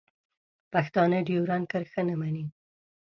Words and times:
پښتانه 0.73 1.17
ډیورنډ 1.27 1.65
کرښه 1.71 2.01
نه 2.09 2.15
مني. 2.21 2.45